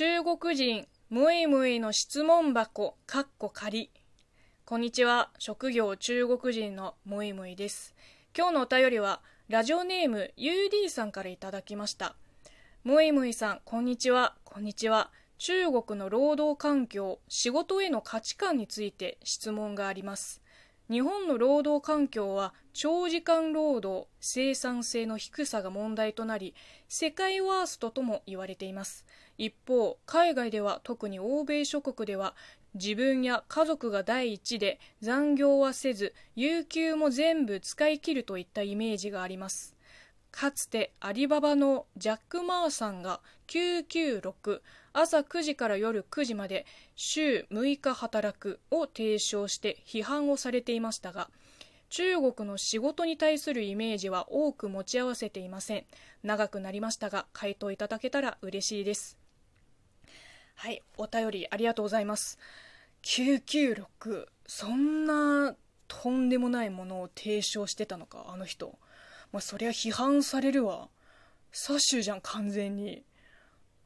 [0.00, 3.90] 中国人むいむいの質問箱かっこ仮
[4.64, 5.30] こんにちは。
[5.40, 7.96] 職業中国人のむいむいです。
[8.32, 12.14] 今日のお便りはラジオネーム UD さんからいただきました。
[12.84, 14.36] むいむいさんこんにちは。
[14.44, 15.10] こんにちは。
[15.36, 20.40] 中国の労働環境仕事への価値観について質問があります。
[20.88, 26.54] 日本の労働環境は長時間労働生産性の低さが問題となり
[26.88, 29.04] 世界ワーストとも言われています。
[29.38, 32.34] 一方海外では特に欧米諸国では
[32.74, 39.74] 自分や家族が第一で残業はせず有給も全部使い切るといったイメージがあります。
[40.30, 44.60] かつてアリババのジャック・マーさんが996
[44.92, 46.66] 朝9時から夜9時まで
[46.96, 51.30] 週6日働くを提唱して批判をされていましたが
[51.88, 55.86] 中国の仕事に対するイメージは多く持ち合わせていません。
[56.22, 59.27] 長くなりましたが回答いただけたら嬉しいです。
[60.58, 62.38] はいお便りありがとうございます
[63.02, 65.56] 996そんな
[65.88, 68.78] とんでもないものを提唱してたのかあの人
[69.32, 70.88] まあ、そりゃ批判されるわ。
[71.52, 73.04] サッシュじゃん、完全に。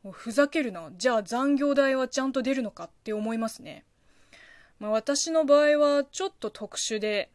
[0.02, 0.90] もうふざけるな。
[0.96, 3.84] じゃあ残業代はちゃんと出るのかって思いますね。
[4.78, 7.30] まあ、私の場合はちょっと特殊で、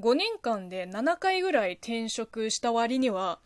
[0.00, 3.38] 5年間で7回ぐらい転職した割には、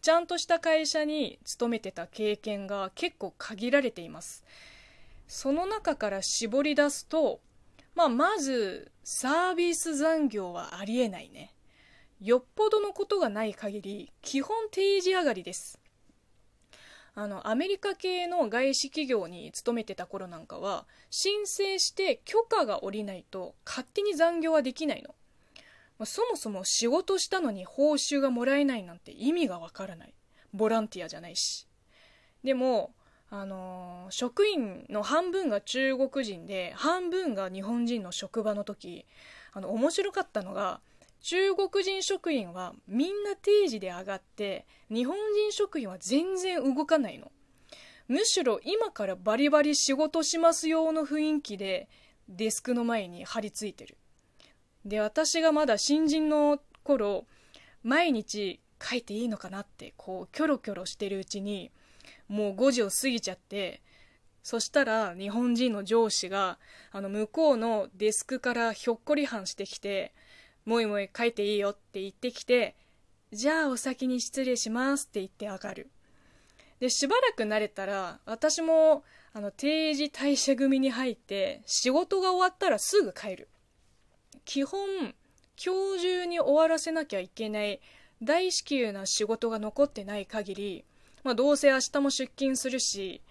[0.00, 4.44] ちゃんとした会社に勤めてた経験が結構限られています。
[5.34, 7.40] その中から絞り出すと、
[7.94, 11.54] まあ、まず、サービス残業はありえないね。
[12.20, 15.80] よっぽどのことがない限り基本定時上がりです。
[17.14, 25.14] あのアメリカ系の外資企業に勤めてた頃なんかは申請して許可が下りないと勝手に残業はできないの、
[25.98, 30.14] まあ、そもそも仕事したのに報酬がもらえないなんて意味がわからない。
[30.52, 31.66] ボランティアじゃないし。
[32.44, 32.92] でも
[33.34, 39.06] あの、職員の半分が中国人で半分が日本人の職場の時
[39.54, 40.80] あの面白かったのが
[41.22, 47.32] 中国人職員はみんな定時で上がって日本人職員は全然動かないの。
[48.06, 51.88] むしろ今からバリバリ仕事しますよの雰囲気で
[52.28, 53.96] デスクの前に張り付いてる。
[54.84, 57.24] で私がまだ新人の頃
[57.82, 61.70] 毎日書いていいのかなってこうキョロキョロしてるうちに
[62.32, 63.80] もう5時を過ぎちゃって
[64.42, 66.58] そしたら日本人の上司が
[66.90, 70.12] あの向こうのデスクからひょっこりはんしてきて
[70.64, 72.76] もいもい書いていいよって言ってきて、
[73.32, 75.90] じゃあお先に失礼しますって言って上がる。
[76.78, 83.48] で、しばらく慣れたら、私も、あの、定時退社組に入って、仕事が終わったらすぐ帰る。
[84.44, 84.80] 基本、
[85.64, 87.80] 今日中に終わらせなきゃいけない
[88.22, 90.84] 大至急な仕事が残ってない限り、
[91.24, 93.22] まあ、どうせ明日も出勤するし、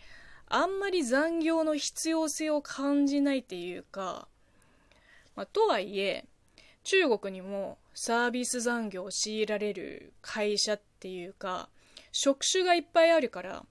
[0.48, 4.28] あんまり残業の必要性を感じないっていうか、
[5.36, 6.26] まあ、とはいえ、
[6.84, 11.70] 中国にもサービス残業を強いられる会社っていうか
[12.12, 13.66] 職種がいっぱいあるから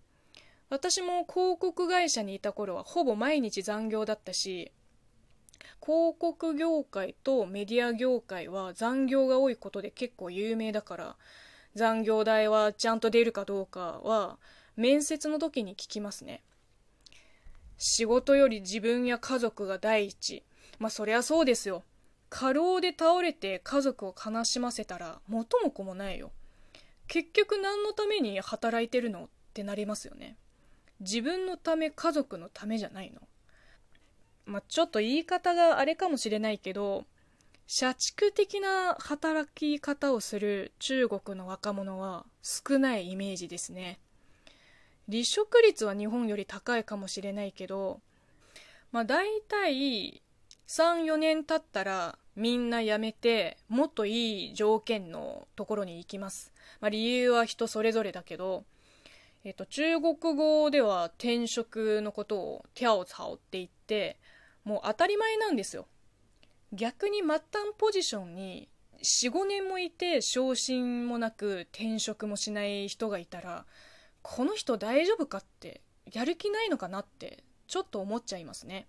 [0.69, 4.71] 私も広告会社にいた頃はほぼ毎日残業だったし
[5.85, 11.17] 広告業界とメディア業界は残業が多いことで結構有名だから
[11.75, 14.39] 残業代はちゃんと出るかどうかは
[14.77, 16.43] 面接の時に聞きますね。
[17.79, 20.43] 仕事より自分や家族が第一。
[20.79, 21.83] まあそりゃそうですよ。
[22.29, 26.31] 過労で倒れて家族を悲しませたら元も子もないよ。
[27.09, 30.37] 結局何のために働いてるのってなりますよね。
[31.01, 33.21] 自分のため家族のためじゃないの。
[34.47, 37.05] まあ、ちょっと言い方があれかもしれないけど
[37.73, 44.01] 社畜的な働き方をする中国の若者は少ないイメージですね。
[45.09, 48.01] 離職率は日本より高いかもしれないけど
[48.91, 50.21] まあ大体
[50.67, 58.65] 34年経ったらみんな辞めてもっといい条件のところに行きます、まあ、理由は人それぞれだけど、
[59.45, 64.17] えっと、中国語では転職のことを「テャオツハオ」って言って
[64.65, 65.87] もう当たり前なんですよ。
[66.73, 67.43] 逆に末端
[67.77, 68.69] ポジションに
[69.03, 73.65] 45年もいて昇進もなく転職もしない人がいたら
[74.23, 75.81] この人大丈夫かって
[76.13, 78.87] やる気ないのかなってちょっと思っちゃいますね。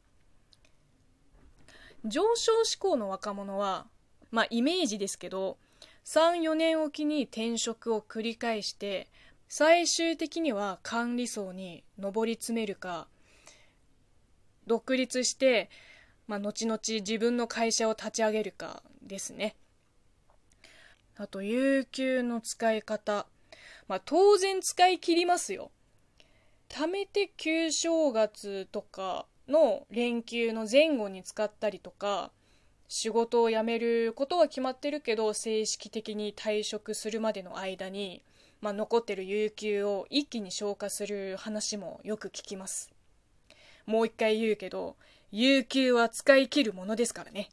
[2.03, 3.85] 上昇志向の若者は、
[4.31, 5.57] まあ、イメージですけど
[6.05, 9.07] 34年おきに転職を繰り返して
[9.47, 13.07] 最終的には管理層に上り詰めるか
[14.67, 15.69] 独立して、
[16.27, 19.55] まあ、後々自分の会社を立ち上げるかですね。
[21.17, 23.27] あと有給の使い方、
[23.87, 25.71] まあ、当然使い切りますよ。
[26.69, 32.31] 貯めて旧正月とかの連休の前後に使ったりとか
[32.87, 38.21] 仕事を辞めることは決まってるけど正式的に退職するまでの間に、
[38.61, 42.91] まあ、残ってる有給を一気に消化する話もよく聞きます。
[43.85, 44.95] もう一回言うけど
[45.31, 47.49] 有給は使い切るものですからね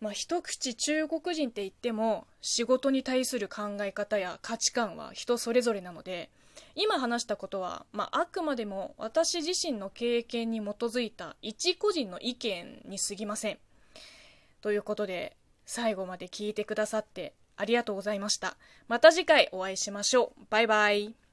[0.00, 6.30] まあ、一口中国人って言っても仕事に対する考え方や価値観は人それぞれなので
[6.74, 13.58] 今話したことは、まあ、あくまでも私自身の経験に基づいた一個人の意見に過ぎません。
[14.60, 18.56] ということで最後まで聞いてくださってありがとうございました。
[18.88, 20.42] また次回お会いしましょう。
[20.50, 21.25] バイバイ。